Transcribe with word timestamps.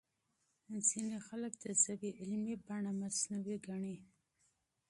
ځينې 0.87 1.17
خلک 1.27 1.53
د 1.63 1.65
ژبې 1.83 2.09
علمي 2.19 2.55
بڼه 2.65 2.91
مصنوعي 3.01 3.57
ګڼي. 3.67 3.95